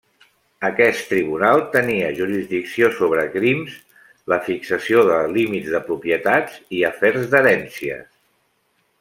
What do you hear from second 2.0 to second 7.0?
jurisdicció sobre crims, la fixació de límits de propietats i